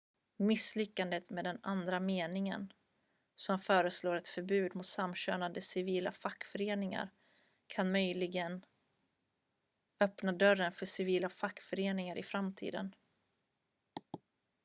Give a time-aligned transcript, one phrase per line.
[0.37, 2.73] misslyckandet med den andra meningen
[3.35, 7.09] som föreslår ett förbud mot samkönade civila fackföreningar
[7.67, 8.65] kan möjligen
[9.99, 12.95] öppna dörren för civila fackföreningar i framtiden